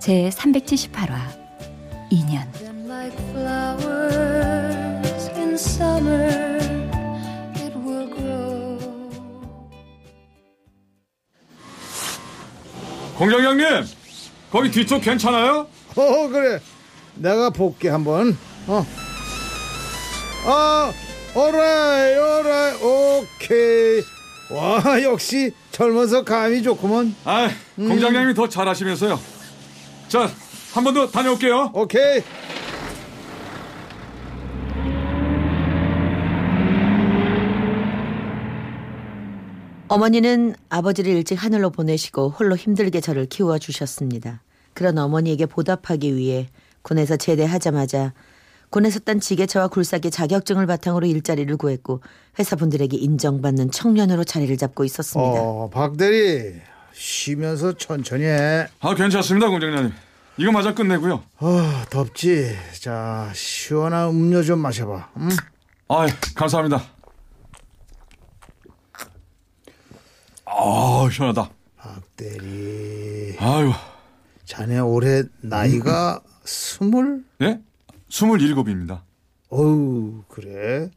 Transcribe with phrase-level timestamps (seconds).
[0.00, 1.18] 제 378화
[2.10, 2.48] 2년
[13.18, 13.86] 공장장님
[14.50, 15.66] 거기 뒤쪽 괜찮아요?
[15.96, 16.60] 어 그래
[17.16, 18.36] 내가 볼게 한번
[18.66, 18.86] 어.
[20.46, 20.92] 아
[21.34, 24.02] 오라이 오라이 오케이
[24.50, 29.39] 와 역시 젊어서 감이 좋구먼 아 공장장님이 더 잘하시면서요.
[30.10, 30.28] 자
[30.74, 31.72] 한 번 더 다녀올게요.
[31.74, 32.22] 오케이
[39.88, 44.42] 어머니는 아버지를 일찍 하늘로 보내시고 홀로 힘들게 저를 키워 주셨습니다.
[44.72, 46.48] 그런 어머니에게 보답하기 위해
[46.82, 48.12] 군에서 제대하자마자
[48.70, 52.00] 군에서 딴 지게차와 굴삭기 자격증을 바탕으로 일자리를 구했고
[52.38, 55.40] 회사분들에게 인정받는 청년으로 자리를 잡고 있었습니다.
[55.42, 56.54] 어 박 대리
[56.92, 59.92] 쉬면서 천천히 해 아 괜찮습니다 공장장님.
[60.36, 61.22] 이거 마저 끝내고요.
[61.38, 65.28] 어, 덥지 자 시원한 음료 좀 마셔봐 음?
[65.88, 66.82] 아 감사합니다.
[70.46, 71.50] 아 시원하다.
[71.76, 73.72] 박대리 아유
[74.44, 77.60] 자네 올해 나이가 스물 예?
[78.08, 79.04] 스물일곱입니다.
[79.50, 80.90] 어우 그래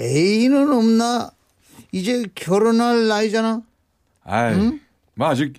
[0.00, 1.30] 애인은 없나
[1.92, 3.62] 이제 결혼할 나이잖아
[4.24, 4.78] 아이
[5.14, 5.54] 뭐 아직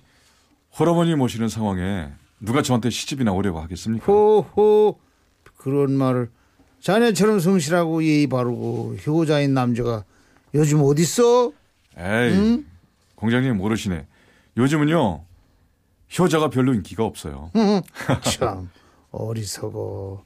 [0.78, 4.04] 홀어머니 모시는 상황에 누가 저한테 시집이나 오려고 하겠습니까?
[4.06, 4.98] 호호
[5.56, 6.30] 그런 말을
[6.80, 10.04] 자네처럼 성실하고 예의 바르고 효자인 남자가
[10.54, 11.52] 요즘 어딨어?
[11.96, 12.64] 에이
[13.14, 14.06] 공장님 모르시네.
[14.56, 15.24] 요즘은요
[16.18, 17.50] 효자가 별로 인기가 없어요.
[18.22, 18.68] 참
[19.12, 20.24] 어리석어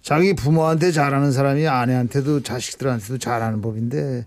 [0.00, 4.26] 자기 부모한테 잘하는 사람이 아내한테도 자식들한테도 잘하는 법인데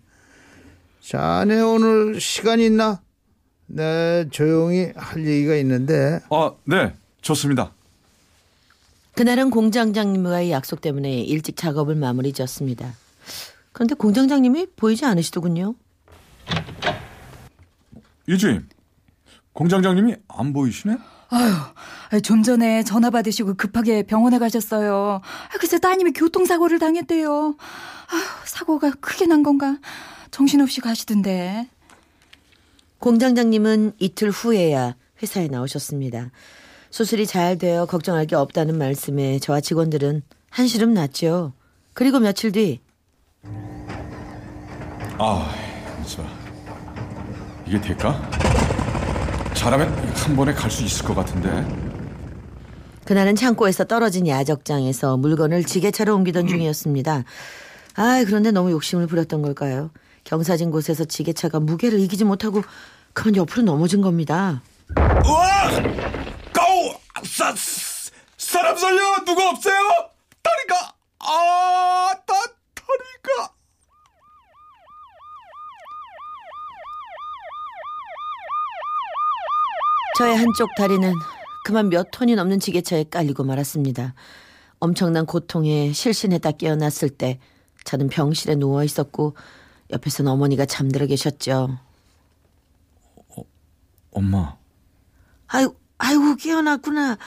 [1.02, 3.02] 자네 오늘 시간 있나?
[3.74, 7.72] 네 조용히 할 얘기가 있는데 아 네 좋습니다.
[9.16, 12.94] 그날은 공장장님과의 약속 때문에 일찍 작업을 마무리 지었습니다.
[13.72, 15.76] 그런데 공장장님이 보이지 않으시더군요.
[18.28, 18.68] 이주임
[19.54, 20.98] 공장장님이 안 보이시네?
[21.30, 25.22] 아유, 좀 전에 전화 받으시고 급하게 병원에 가셨어요.
[25.24, 27.56] 아, 글쎄 따님이 교통사고를 당했대요.
[28.08, 29.78] 아유, 사고가 크게 난 건가?
[30.32, 31.68] 정신없이 가시던데.
[33.02, 36.30] 공장장님은 이틀 후에야 회사에 나오셨습니다.
[36.92, 41.54] 수술이 잘 되어 걱정할 게 없다는 말씀에 저와 직원들은 한시름 났죠.
[41.94, 42.78] 그리고 며칠 뒤아
[46.06, 46.26] 이수아
[47.66, 48.22] 이게 될까?
[49.56, 51.50] 잘하면 한 번에 갈 수 있을 것 같은데.
[53.06, 57.24] 그날은 창고에서 떨어진 야적장에서 물건을 지게차로 옮기던 중이었습니다.
[57.96, 59.90] 아, 그런데 너무 욕심을 부렸던 걸까요?
[60.24, 62.62] 경사진 곳에서 지게차가 무게를 이기지 못하고
[63.14, 64.62] 그만 옆으로 넘어진 겁니다.
[64.98, 66.02] 우와!
[67.24, 67.54] 사,
[68.38, 69.24] 사람 살려!
[69.26, 69.76] 누구 없어요?
[70.42, 70.94] 다리가!
[71.20, 72.34] 아, 나
[72.76, 73.54] 다리가!
[80.18, 81.14] 저의 한쪽 다리는
[81.64, 84.14] 그만 몇 톤이 넘는 지게차에 깔리고 말았습니다.
[84.80, 87.40] 엄청난 고통에 실신했다 깨어났을 때
[87.84, 89.36] 저는 병실에 누워 있었고
[89.92, 91.78] 옆에서는 어머니가 잠들어 계셨죠.
[94.12, 94.58] 엄마,
[95.48, 97.18] 아이고, 아이고 깨어났구나.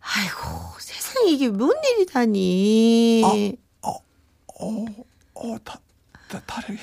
[0.00, 0.38] 아이고
[0.78, 3.56] 세상에 이게 뭔 일이다니.
[3.82, 5.78] 어, 다,
[6.28, 6.76] 다, 다리.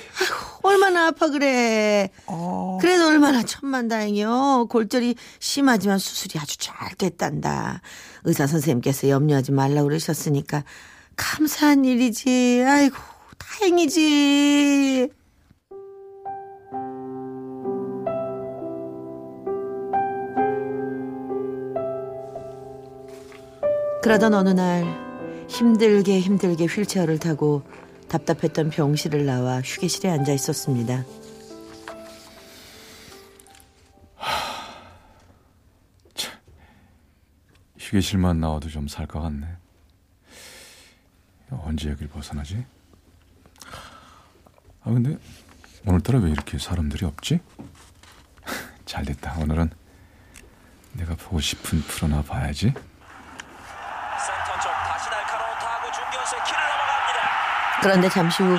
[0.62, 2.08] 얼마나 아파 그래.
[2.26, 2.78] 어.
[2.80, 4.68] 그래도 얼마나 천만다행이요.
[4.70, 7.82] 골절이 심하지만 수술이 아주 짧겠단다.
[8.24, 10.64] 의사 선생님께서 염려하지 말라고 그러셨으니까
[11.16, 12.64] 감사한 일이지.
[12.66, 12.96] 아이고
[13.38, 15.08] 다행이지.
[24.02, 24.84] 그러던 어느 날
[25.48, 27.62] 힘들게 힘들게 휠체어를 타고
[28.08, 31.04] 답답했던 병실을 나와 휴게실에 앉아 있었습니다.
[37.78, 39.46] 휴게실만 나와도 좀 살 것 같네.
[41.50, 42.64] 언제 여길 벗어나지?
[44.86, 45.18] 아 근데
[45.84, 47.40] 오늘따라 왜 이렇게 사람들이 없지?
[48.86, 49.34] 잘 됐다.
[49.38, 49.70] 오늘은
[50.92, 52.66] 내가 보고 싶은 프로나 봐야지.
[52.68, 52.76] 센터
[54.62, 57.80] 쪽 다시 날카로운 타구 중견수의 키를 넘어갑니다.
[57.82, 58.56] 그런데 잠시 후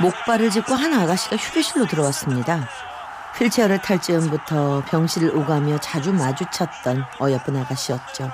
[0.00, 2.68] 목발을 짚고 한 아가씨가 휴게실로 들어왔습니다.
[3.38, 8.30] 휠체어를 탈 즈음부터 병실을 오가며 자주 마주쳤던 어여쁜 아가씨였죠.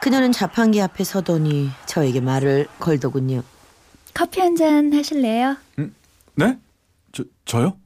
[0.00, 3.42] 그녀는 자판기 앞에 서더니 저에게 말을 걸더군요.
[4.14, 5.56] 커피 한 잔 하실래요?
[6.36, 6.58] 네?
[7.12, 7.78] 저 저요?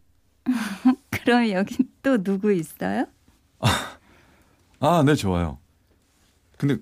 [1.11, 3.07] 그럼 여기 또 누구 있어요?
[4.81, 5.59] 아, 네 좋아요.
[6.57, 6.77] 근데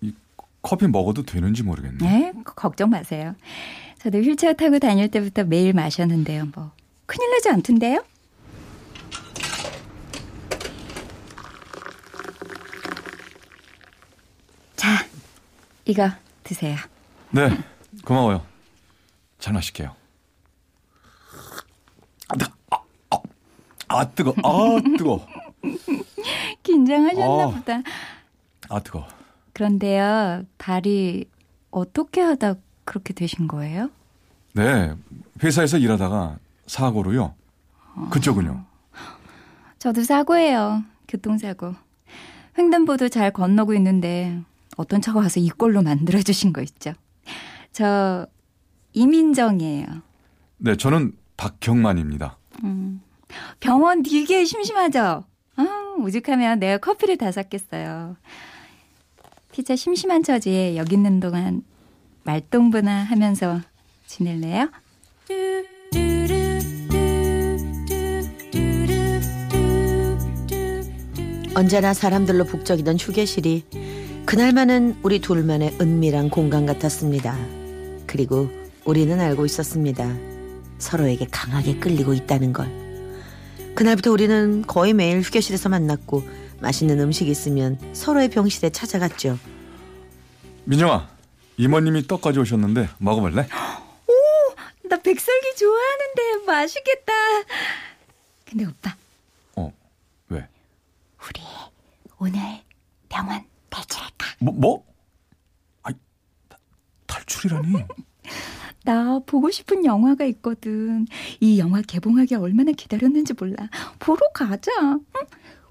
[0.00, 0.14] 이
[0.62, 1.98] 커피 먹어도 되는지 모르겠네.
[1.98, 3.34] 네, 걱정 마세요.
[3.98, 6.46] 저도 휠체어 타고 다닐 때부터 매일 마셨는데요.
[6.54, 6.70] 뭐
[7.06, 8.04] 큰일 나지 않던데요?
[14.76, 15.06] 자,
[15.84, 16.08] 이거
[16.44, 16.76] 드세요.
[17.30, 17.50] 네,
[18.04, 18.46] 고마워요.
[19.38, 19.94] 잘 마실게요.
[22.28, 22.76] 아, 뜨, 아,
[23.10, 23.18] 아,
[23.88, 25.26] 아 뜨거, 아 뜨거,
[26.62, 27.50] 긴장하셨나 어.
[27.50, 27.82] 보다.
[28.68, 29.06] 아 뜨거.
[29.52, 31.24] 그런데요, 발이
[31.70, 32.54] 어떻게 하다
[32.84, 33.90] 그렇게 되신 거예요?
[34.54, 34.94] 네,
[35.42, 37.34] 회사에서 일하다가 사고로요.
[38.10, 38.64] 그쪽은요?
[39.78, 40.82] 저도 사고예요.
[41.08, 41.74] 교통사고.
[42.58, 44.40] 횡단보도 잘 건너고 있는데
[44.76, 46.92] 어떤 차가 와서 이꼴로 만들어 주신 거 있죠.
[47.72, 48.26] 저
[48.92, 49.86] 이민정이에요.
[50.58, 52.36] 네, 저는 박경만입니다.
[52.64, 53.00] 음.
[53.60, 55.24] 병원 되게 심심하죠?
[55.56, 58.16] 아, 오죽하면 내가 커피를 다 샀겠어요.
[59.52, 61.62] 피자 심심한 처지에 여기 있는 동안
[62.22, 63.60] 말동무나 하면서
[64.06, 64.70] 지낼래요?
[71.54, 73.64] 언제나 사람들로 북적이던 휴게실이
[74.26, 77.36] 그날만은 우리 둘만의 은밀한 공간 같았습니다.
[78.06, 78.48] 그리고
[78.84, 80.14] 우리는 알고 있었습니다.
[80.78, 82.87] 서로에게 강하게 끌리고 있다는 걸.
[83.78, 86.28] 그날부터 우리는 거의 매일 휴게실에서 만났고
[86.60, 89.38] 맛있는 음식 있으면 서로의 병실에 찾아갔죠.
[90.64, 91.08] 민정아,
[91.58, 93.46] 이모님이 떡 가져오셨는데 먹어볼래?
[94.88, 97.12] 나 백설기 좋아하는데 맛있겠다.
[98.50, 98.96] 근데 오빠,
[99.54, 99.72] 어,
[100.30, 100.48] 왜?
[101.28, 101.40] 우리
[102.18, 102.40] 오늘
[103.08, 104.26] 병원 탈출할까?
[104.40, 104.84] 뭐, 뭐?
[106.48, 106.58] 타-
[107.06, 107.74] 탈출이라니?
[108.84, 111.06] 나 보고 싶은 영화가 있거든.
[111.40, 113.68] 이 영화 개봉하기 얼마나 기다렸는지 몰라.
[113.98, 114.70] 보러 가자.
[114.80, 115.00] 응?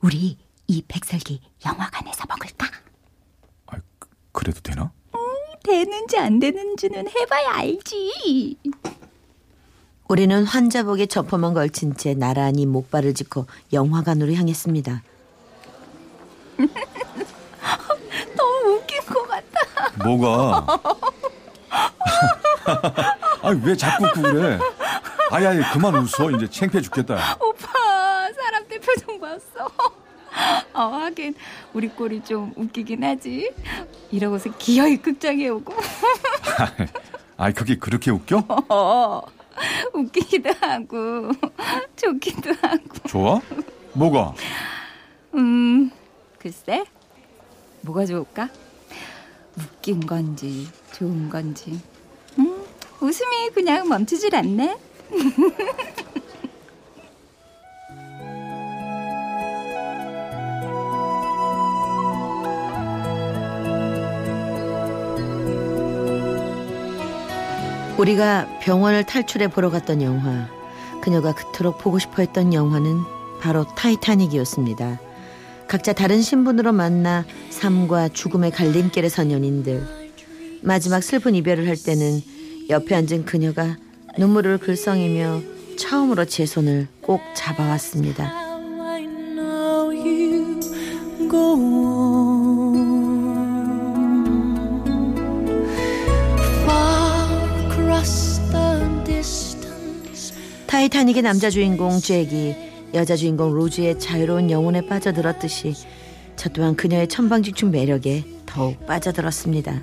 [0.02, 0.38] 우리
[0.68, 2.68] 이 백설기 영화관에서 먹을까?
[3.68, 4.92] 아, 그, 그래도 되나?
[5.68, 8.58] 되는지 안 되는지는 해봐야 알지.
[10.08, 15.04] 우리는 환자복에 저퍼만 걸친 채 나란히 목발을 짚고 영화관으로 향했습니다.
[18.38, 20.06] 너무 웃긴 것 같아.
[20.06, 20.66] 뭐가?
[23.42, 24.60] 아니, 왜 자꾸 그래?
[25.32, 26.32] 아이, 아이, 그만 웃어.
[26.32, 27.38] 이제 창피해 죽겠다.
[27.42, 27.68] 오빠,
[28.34, 29.70] 사람들 표정 봤어.
[30.74, 31.34] 어, 하긴
[31.74, 33.52] 우리 꼴이 좀 웃기긴 하지.
[34.12, 35.74] 이러고서 기어이 극장에 오고.
[37.38, 38.44] 아이, 그게 그렇게 웃겨?
[38.70, 39.22] 어,
[39.94, 41.32] 웃기기도 하고
[41.96, 43.08] 좋기도 하고.
[43.08, 43.42] 좋아?
[43.94, 44.34] 뭐가?
[45.36, 45.92] 음,
[46.40, 46.84] 글쎄,
[47.82, 48.50] 뭐가 좋을까?
[49.58, 51.82] 웃긴 건지, 좋은 건지.
[53.02, 54.78] 음, 웃음이 그냥 멈추질 않네.
[67.98, 70.48] 우리가 병원을 탈출해 보러 갔던 영화.
[71.02, 73.00] 그녀가 그토록 보고 싶어 했던 영화는
[73.40, 75.00] 바로 타이타닉이었습니다.
[75.68, 79.84] 각자 다른 신분으로 만나 삶과 죽음의 갈림길에 선 연인들.
[80.62, 82.22] 마지막 슬픈 이별을 할 때는
[82.70, 83.78] 옆에 앉은 그녀가
[84.18, 85.42] 눈물을 글썽이며
[85.78, 88.48] 처음으로 제 손을 꼭 잡아왔습니다.
[100.68, 102.56] 타이타닉의 남자 주인공 잭이
[102.94, 105.74] 여자 주인공 로즈의 자유로운 영혼에 빠져들었듯이
[106.36, 109.82] 저 또한 그녀의 천방지축 매력에 더욱 빠져들었습니다.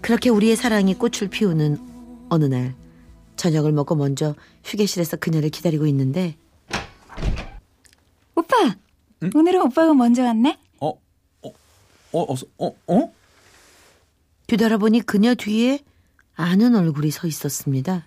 [0.00, 1.89] 그렇게 우리의 사랑이 꽃을 피우는
[2.30, 2.74] 어느 날
[3.36, 4.34] 저녁을 먹고 먼저
[4.64, 6.36] 휴게실에서 그녀를 기다리고 있는데
[8.34, 8.74] 오빠,
[9.34, 10.58] 오늘은 오빠가 먼저 왔네.
[10.80, 10.88] 어,
[11.42, 11.52] 어,
[12.12, 13.12] 어, 어, 어?
[14.46, 15.80] 뒤돌아보니 그녀 뒤에
[16.34, 18.06] 아는 얼굴이 서 있었습니다.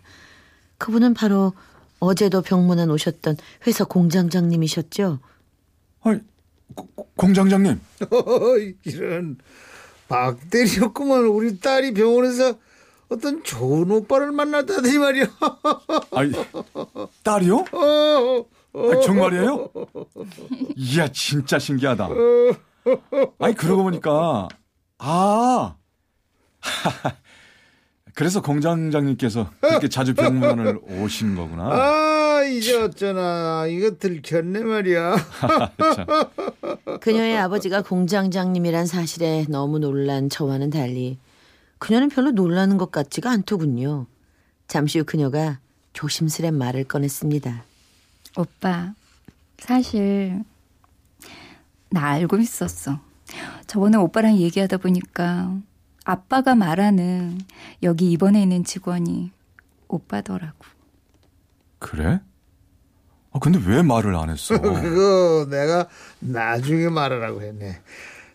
[0.77, 1.53] 그분은 바로
[1.99, 3.37] 어제도 병문안 오셨던
[3.67, 5.19] 회사 공장장님이셨죠.
[6.01, 6.19] 아니,
[6.75, 7.79] 고- 공장장님.
[8.85, 9.37] 이런
[10.09, 12.57] 박대리였구만 우리 딸이 병원에서
[13.13, 15.25] 어떤 좋은 오빠를 만났다더니 말이야.
[16.11, 16.31] 아니,
[17.23, 17.65] 딸이요?
[17.71, 19.69] 어, 아, 정말이에요?
[20.75, 22.09] 이야, 진짜 신기하다.
[23.39, 24.47] 아니 그러고 보니까
[24.97, 25.75] 아
[28.15, 31.69] 그래서 공장장님께서 그렇게 자주 병문안을 오신 거구나.
[31.71, 35.15] 아 이제 어쩌나 이거 들켰네 말이야.
[35.95, 36.99] 참.
[36.99, 41.17] 그녀의 아버지가 공장장님이란 사실에 너무 놀란 저와는 달리
[41.83, 44.05] 그녀는 별로 놀라는 것 같지가 않더군요.
[44.69, 45.59] 잠시 후 그녀가
[45.91, 47.65] 조심스레 말을 꺼냈습니다.
[48.37, 48.93] 오빠,
[49.57, 50.45] 사실
[51.89, 53.01] 나 알고 있었어.
[53.67, 55.57] 저번에 오빠랑 얘기하다 보니까
[56.05, 57.41] 아빠가 말하는
[57.83, 59.33] 여기 입원해 있는 직원이
[59.89, 60.65] 오빠더라고.
[61.79, 62.21] 그래?
[63.33, 64.55] 아 근데 왜 말을 안 했어?
[64.61, 65.89] 그거 내가
[66.21, 67.81] 나중에 말하라고 했네.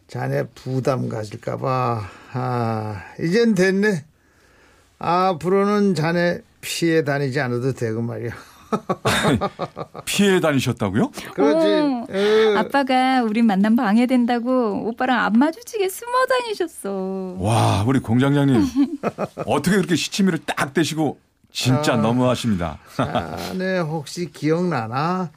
[0.09, 2.01] 자네 부담 가질까봐.
[2.33, 4.05] 아 이젠 됐네.
[4.99, 8.31] 앞으로는 자네 피해 다니지 않아도 되고 말이야.
[10.05, 11.11] 피해 다니셨다고요?
[11.35, 11.67] 그렇지.
[11.67, 12.57] 어, 에.
[12.57, 17.37] 아빠가 우리 만남 방해된다고 오빠랑 안 마주치게 숨어 다니셨어.
[17.39, 18.67] 와 우리 공장장님
[19.47, 21.19] 어떻게 그렇게 시치미를 딱 대시고
[21.53, 21.97] 진짜 아.
[21.97, 22.79] 너무하십니다.
[22.97, 25.31] 자네 혹시 기억나나?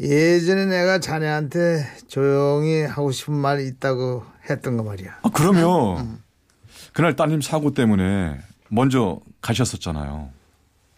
[0.00, 5.20] 예전에 내가 자네한테 조용히 하고 싶은 말 있다고 했던 거 말이야.
[5.22, 6.20] 아, 그러면
[6.92, 8.38] 그날 따님 사고 때문에
[8.68, 10.30] 먼저 가셨었잖아요.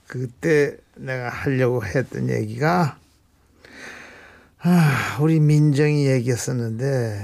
[0.07, 2.99] 그때 내가 하려고 했던 얘기가
[4.61, 7.21] 아, 우리 민정이 얘기였었는데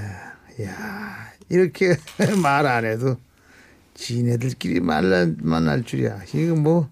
[0.63, 1.97] 야 이렇게
[2.41, 3.17] 말 안 해도
[3.95, 6.21] 지네들끼리 만날 줄이야.
[6.33, 6.89] 이거 뭐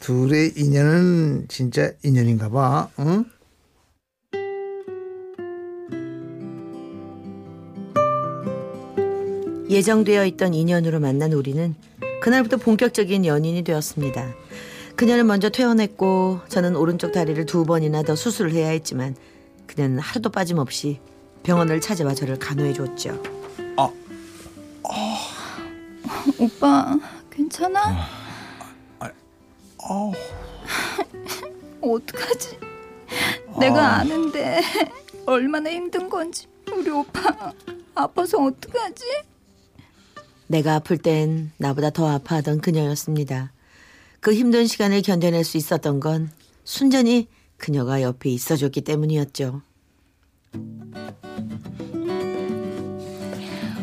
[0.00, 2.88] 둘의 인연은 진짜 인연인가 봐.
[2.98, 3.24] 응?
[9.68, 11.74] 예정되어 있던 인연으로 만난 우리는
[12.20, 14.34] 그날부터 본격적인 연인이 되었습니다.
[14.96, 19.16] 그녀는 먼저 퇴원했고 저는 오른쪽 다리를 두 번이나 더 수술을 해야 했지만
[19.66, 21.00] 그녀는 하루도 빠짐없이
[21.42, 23.20] 병원을 찾아와 저를 간호해 줬죠.
[26.38, 26.98] 오빠,
[27.30, 28.06] 괜찮아?
[29.86, 30.12] 아우,
[31.82, 32.58] 어떡하지?
[33.60, 34.60] 내가 아는데
[35.26, 37.52] 얼마나 힘든 건지 우리 오빠
[37.94, 39.04] 아파서 어떡하지?
[40.46, 43.52] 내가 아플 땐 나보다 더 아파하던 그녀였습니다.
[44.20, 46.30] 그 힘든 시간을 견뎌낼 수 있었던 건
[46.64, 49.62] 순전히 그녀가 옆에 있어줬기 때문이었죠.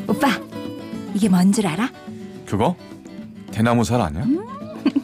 [0.07, 0.27] 오빠,
[1.13, 1.89] 이게 뭔 줄 알아?
[2.45, 2.75] 그거
[3.51, 4.25] 대나무살 아니야?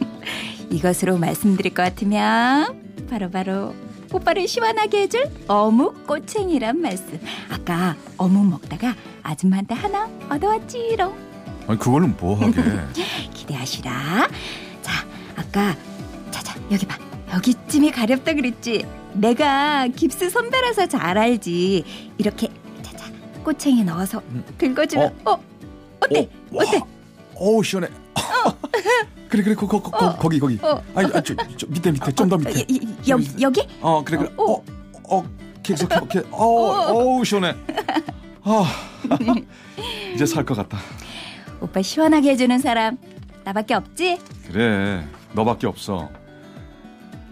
[0.70, 3.74] 이것으로 말씀드릴 것 같으면 바로 바로
[4.12, 7.20] 오빠를 시원하게 해줄 어묵 꼬챙이란 말씀.
[7.50, 11.27] 아까 어묵 먹다가 아줌마한테 하나 얻어왔지롱.
[11.68, 12.62] 아니 그거는 뭐 하게?
[13.34, 14.28] 기대하시라.
[14.82, 15.06] 자,
[15.36, 15.76] 아까
[16.32, 16.98] 자자 여기 봐.
[17.34, 18.86] 여기쯤이 가렵다 그랬지.
[19.14, 21.84] 내가 깁스 선배라서 잘 알지.
[22.18, 22.48] 이렇게
[22.82, 23.06] 자자
[23.44, 24.22] 꼬챙이 넣어서
[24.58, 25.40] 긁어주면 어,
[26.00, 26.20] 어때?
[26.52, 26.78] 어, 어때?
[26.78, 26.86] 와,
[27.36, 27.90] 어우 시원해.
[29.30, 30.58] 그래 그래 거, 거, 거, 거, 거기 거기.
[30.62, 30.82] 어.
[30.96, 32.50] 아니 아, 저, 저 밑에 밑에 좀 더 밑에.
[32.52, 33.68] 어, 이- 이- 여기 여기?
[33.82, 34.30] 어 그래 그래.
[34.38, 34.54] 어.
[34.54, 34.64] 어
[35.10, 35.26] 어,
[35.64, 36.20] 계속 이렇게.
[36.32, 36.46] 어
[36.94, 37.56] 어우 시원해.
[38.44, 38.66] 아
[40.16, 40.78] 이제 살 것 같다.
[41.62, 42.98] 오빠 시원하게 해주는 사람
[43.44, 44.20] 나밖에 없지?
[44.48, 46.10] 그래 너밖에 없어.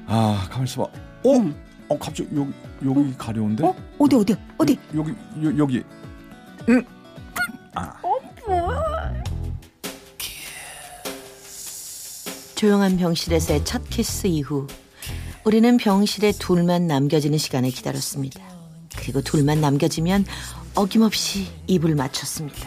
[0.08, 0.84] 아 가만 있어봐.
[0.84, 1.32] 어?
[1.36, 1.56] 응.
[1.90, 2.52] 어 갑자기 여기
[2.86, 3.64] 여기 가려운데?
[3.66, 3.76] 어?
[4.00, 4.80] 어디 어디 어디?
[4.96, 5.12] 여 기
[5.44, 5.84] 여, 여기.
[6.70, 6.84] 응.
[7.76, 7.94] 아.
[12.56, 14.68] 조용한 병실에서의 첫 키스 이후
[15.44, 18.42] 우리는 병실에 둘만 남겨지는 시간을 기다렸습니다.
[18.96, 20.26] 그리고 둘만 남겨지면
[20.74, 22.66] 어김없이 입을 맞췄습니다.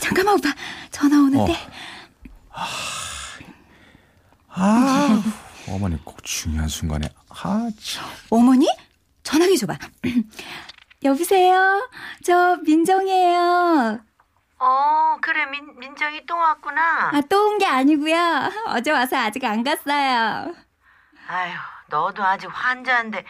[0.00, 0.48] 잠깐만 오빠
[0.90, 1.54] 전화 오는데
[4.48, 5.22] 아,
[5.68, 8.04] 어머니 꼭 중요한 순간에 아 참.
[8.30, 8.66] 어머니
[9.22, 9.78] 전화기 줘봐.
[11.04, 11.88] 여보세요.
[12.24, 14.00] 저 민정이에요.
[14.60, 17.10] 어, 그래 민, 민정이 또 왔구나.
[17.14, 18.50] 아 또 온 게 아니고요.
[18.66, 20.52] 어제 와서 아직 안 갔어요.
[21.28, 21.52] 아휴,
[21.88, 23.24] 너도 아직 환자인데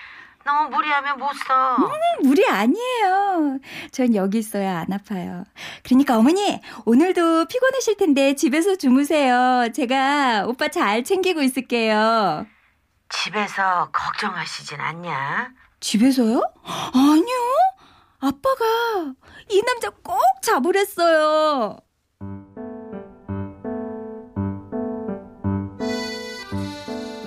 [0.44, 1.76] 너무 무리하면 못 써.
[2.22, 3.58] 무리 아니에요.
[3.92, 5.44] 전 여기 있어야 안 아파요.
[5.84, 9.68] 그러니까 어머니 오늘도 피곤하실 텐데 집에서 주무세요.
[9.74, 12.46] 제가 오빠 잘 챙기고 있을게요.
[13.10, 15.50] 집에서 걱정하시진 않냐?
[15.80, 16.40] 집에서요?
[16.94, 17.36] 아니요.
[18.20, 19.12] 아빠가
[19.50, 21.76] 이 남자 꼭 잡으랬어요.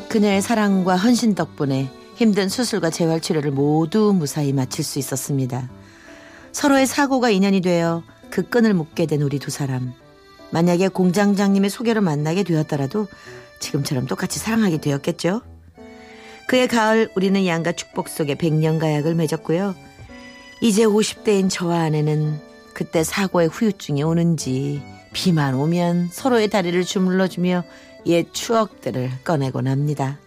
[0.10, 5.70] 그녀의 사랑과 헌신 덕분에 힘든 수술과 재활 치료를 모두 무사히 마칠 수 있었습니다.
[6.51, 9.94] 서로의 사고가 인연이 되어 그 끈을 묶게 된 우리 두 사람.
[10.51, 13.08] 만약에 공장장님의 소개로 만나게 되었더라도
[13.60, 15.42] 지금처럼 똑같이 사랑하게 되었겠죠.
[16.48, 19.74] 그해 가을 우리는 양가 축복 속에 백년 가약을 맺었고요.
[20.63, 22.39] 이제 50대인 저와 아내는
[22.74, 24.80] 그때 사고의 후유증이 오는지
[25.12, 27.63] 비만 오면 서로의 다리를 주물러주며
[28.06, 30.20] 옛 추억들을 꺼내곤 합니다.